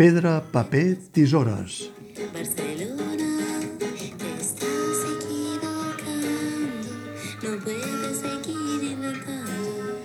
[0.00, 1.90] Pedra, paper, tisores.
[2.32, 6.88] Barcelona, te estás equivocando.
[7.42, 10.00] No puedes seguir inventando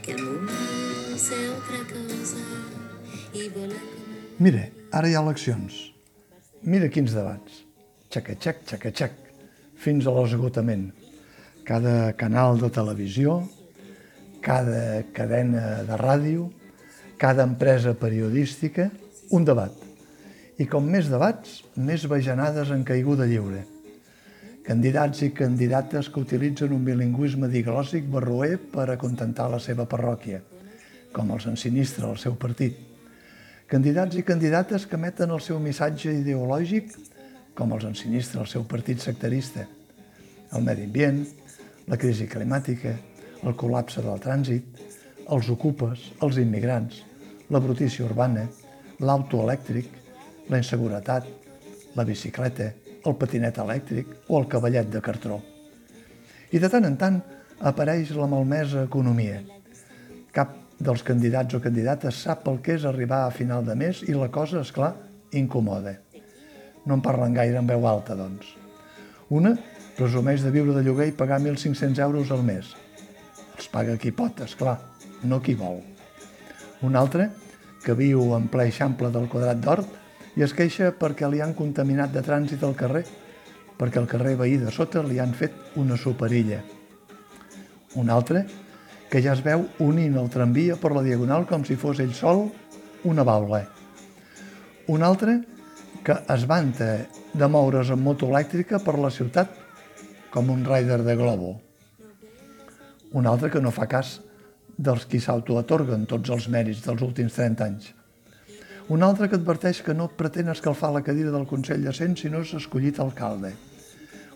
[0.00, 0.52] que el mundo
[1.16, 2.44] sea otra cosa
[3.34, 4.01] y volar como
[4.40, 5.74] Mira, ara hi ha eleccions.
[6.64, 7.62] Mira quins debats.
[8.12, 9.12] Xaca-xac, xaca-xac,
[9.76, 10.86] fins a l'esgotament.
[11.68, 13.42] Cada canal de televisió,
[14.40, 16.48] cada cadena de ràdio,
[17.20, 18.88] cada empresa periodística,
[19.30, 19.74] un debat.
[20.58, 23.66] I com més debats, més bajanades en caiguda lliure.
[24.64, 30.40] Candidats i candidates que utilitzen un bilingüisme diglòssic barroer per acontentar la seva parròquia,
[31.12, 32.91] com els ensinistra el seu partit.
[33.72, 36.90] Candidats i candidates que emeten el seu missatge ideològic
[37.56, 39.64] com els ensinistra el seu partit sectarista.
[40.52, 41.22] El medi ambient,
[41.88, 42.92] la crisi climàtica,
[43.40, 44.82] el col·lapse del trànsit,
[45.24, 47.00] els ocupes, els immigrants,
[47.48, 48.44] la brutícia urbana,
[49.00, 49.88] l'auto elèctric,
[50.52, 51.32] la inseguretat,
[51.96, 52.68] la bicicleta,
[53.08, 55.40] el patinet elèctric o el cavallet de cartró.
[56.52, 57.22] I de tant en tant
[57.72, 59.40] apareix la malmesa economia.
[60.36, 64.16] Cap dels candidats o candidates sap el que és arribar a final de mes i
[64.18, 64.94] la cosa, és clar,
[65.32, 65.94] incomoda.
[66.86, 68.56] No en parlen gaire en veu alta, doncs.
[69.30, 69.54] Una
[69.96, 72.74] presumeix de viure de lloguer i pagar 1.500 euros al mes.
[73.56, 74.78] Els paga qui pot, és clar,
[75.22, 75.80] no qui vol.
[76.82, 77.28] Una altra,
[77.82, 82.12] que viu en ple eixample del quadrat d'hort i es queixa perquè li han contaminat
[82.14, 83.04] de trànsit al carrer,
[83.78, 86.60] perquè el carrer veí de sota li han fet una superilla.
[87.98, 88.44] Una altra,
[89.12, 92.46] que ja es veu unint el tramvia per la diagonal com si fos ell sol
[93.04, 93.58] una baula.
[94.88, 95.34] Una altra,
[96.02, 96.86] que es vanta
[97.36, 99.52] de moure's en moto elèctrica per la ciutat
[100.32, 101.50] com un rider de globo.
[103.12, 104.14] Una altra que no fa cas
[104.78, 107.90] dels qui s'autoatorguen tots els mèrits dels últims 30 anys.
[108.88, 112.32] Una altra que adverteix que no pretén escalfar la cadira del Consell de Cent si
[112.32, 113.52] no és escollit alcalde.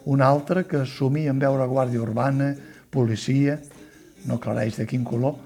[0.04, 2.52] Una altra que somia en veure guàrdia urbana,
[2.92, 3.56] policia,
[4.26, 5.36] no aclareix de quin color,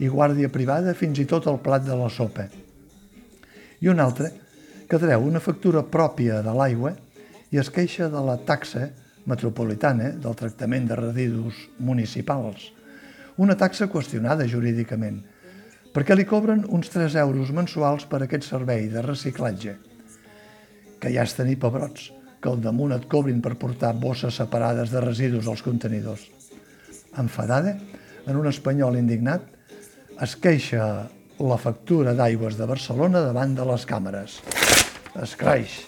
[0.00, 2.46] i guàrdia privada fins i tot el plat de la sopa.
[3.80, 4.30] I una altra
[4.88, 6.94] que treu una factura pròpia de l'aigua
[7.52, 8.88] i es queixa de la taxa
[9.30, 12.70] metropolitana del tractament de residus municipals,
[13.36, 15.20] una taxa qüestionada jurídicament,
[15.94, 19.76] perquè li cobren uns 3 euros mensuals per aquest servei de reciclatge,
[21.00, 25.00] que ja és tenir pebrots, que al damunt et cobrin per portar bosses separades de
[25.04, 26.24] residus als contenidors.
[27.20, 27.76] Enfadada,
[28.26, 29.46] en un espanyol indignat,
[30.20, 31.08] es queixa
[31.40, 34.40] la factura d'aigües de Barcelona davant de les càmeres.
[35.20, 35.80] Es creix,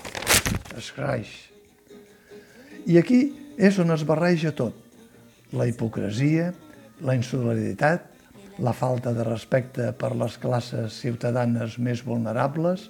[0.78, 1.32] es creix.
[2.88, 3.20] I aquí
[3.60, 4.74] és on es barreja tot.
[5.52, 6.50] La hipocresia,
[7.04, 8.08] la insolidaritat,
[8.58, 12.88] la falta de respecte per les classes ciutadanes més vulnerables,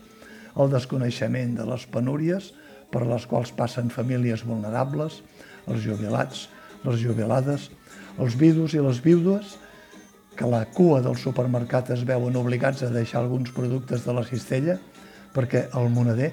[0.59, 2.53] el desconeixement de les penúries
[2.93, 5.21] per les quals passen famílies vulnerables,
[5.67, 6.49] els jubilats,
[6.85, 7.71] les jubilades,
[8.19, 9.57] els vidus i les vídues,
[10.37, 14.79] que la cua del supermercat es veuen obligats a deixar alguns productes de la cistella
[15.33, 16.33] perquè al monader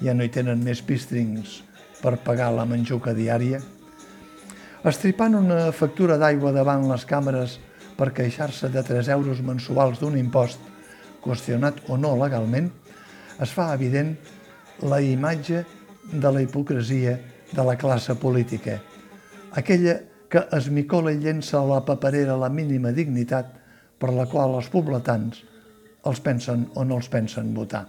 [0.00, 1.60] ja no hi tenen més pístrings
[2.00, 3.60] per pagar la menjuca diària.
[4.86, 7.58] Estripant una factura d'aigua davant les càmeres
[7.98, 10.60] per queixar-se de 3 euros mensuals d'un impost,
[11.20, 12.70] qüestionat o no legalment,
[13.40, 14.14] es fa evident
[14.88, 15.64] la imatge
[16.12, 17.18] de la hipocresia
[17.52, 18.78] de la classe política,
[19.52, 19.98] aquella
[20.30, 23.50] que es micola i llença a la paperera la mínima dignitat
[23.98, 25.42] per la qual els pobletans
[26.06, 27.82] els pensen o no els pensen votar.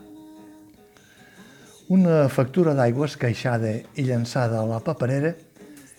[1.91, 5.35] Una factura d'aigua esqueixada i llançada a la paperera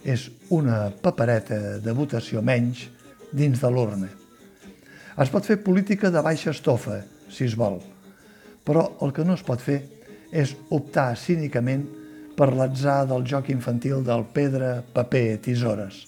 [0.03, 2.89] és una papereta de votació menys
[3.31, 4.09] dins de l'urna.
[5.23, 7.79] Es pot fer política de baixa estofa, si es vol,
[8.65, 9.83] però el que no es pot fer
[10.33, 11.85] és optar cínicament
[12.37, 16.07] per l'atzar del joc infantil del pedra, paper, tisores.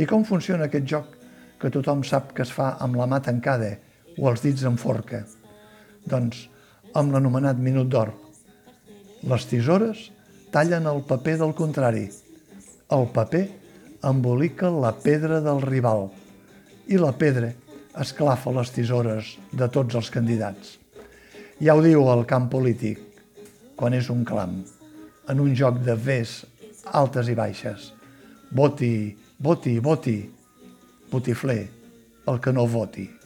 [0.00, 1.16] I com funciona aquest joc
[1.60, 3.74] que tothom sap que es fa amb la mà tancada
[4.16, 5.20] o els dits en forca?
[6.08, 6.46] Doncs
[6.96, 8.14] amb l'anomenat minut d'or.
[9.28, 10.06] Les tisores
[10.54, 12.06] tallen el paper del contrari.
[12.96, 13.44] El paper
[14.08, 16.08] embolica la pedra del rival
[16.88, 17.52] i la pedra
[18.00, 20.78] esclafa les tisores de tots els candidats.
[21.60, 23.02] Ja ho diu el camp polític,
[23.76, 24.62] quan és un clam,
[25.28, 26.38] en un joc de ves
[26.96, 27.90] altes i baixes.
[28.56, 28.94] Voti,
[29.40, 30.30] voti, voti,
[31.10, 31.68] botifler,
[32.28, 33.19] el que no voti.